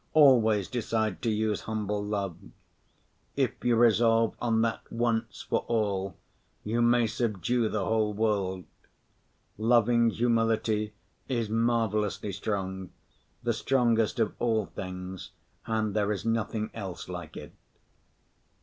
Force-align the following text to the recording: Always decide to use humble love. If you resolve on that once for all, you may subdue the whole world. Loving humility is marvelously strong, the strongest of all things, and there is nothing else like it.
Always 0.13 0.67
decide 0.67 1.21
to 1.21 1.29
use 1.29 1.61
humble 1.61 2.03
love. 2.03 2.35
If 3.35 3.63
you 3.63 3.75
resolve 3.75 4.35
on 4.41 4.63
that 4.63 4.81
once 4.91 5.43
for 5.43 5.59
all, 5.67 6.15
you 6.63 6.81
may 6.81 7.05
subdue 7.05 7.69
the 7.69 7.85
whole 7.85 8.11
world. 8.11 8.65
Loving 9.59 10.09
humility 10.09 10.95
is 11.27 11.49
marvelously 11.51 12.31
strong, 12.31 12.89
the 13.43 13.53
strongest 13.53 14.19
of 14.19 14.33
all 14.39 14.65
things, 14.65 15.33
and 15.67 15.93
there 15.95 16.11
is 16.11 16.25
nothing 16.25 16.71
else 16.73 17.07
like 17.07 17.37
it. 17.37 17.53